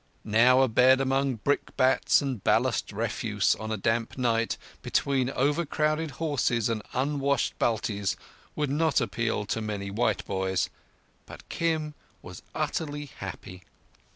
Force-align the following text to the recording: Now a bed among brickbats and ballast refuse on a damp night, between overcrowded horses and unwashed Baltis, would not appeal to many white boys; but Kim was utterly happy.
Now 0.25 0.63
a 0.63 0.67
bed 0.67 0.99
among 0.99 1.35
brickbats 1.35 2.23
and 2.23 2.43
ballast 2.43 2.91
refuse 2.91 3.53
on 3.59 3.71
a 3.71 3.77
damp 3.77 4.17
night, 4.17 4.57
between 4.81 5.29
overcrowded 5.29 6.09
horses 6.17 6.69
and 6.69 6.81
unwashed 6.93 7.59
Baltis, 7.59 8.15
would 8.55 8.71
not 8.71 8.99
appeal 8.99 9.45
to 9.45 9.61
many 9.61 9.91
white 9.91 10.25
boys; 10.25 10.71
but 11.27 11.47
Kim 11.49 11.93
was 12.23 12.41
utterly 12.55 13.11
happy. 13.19 13.61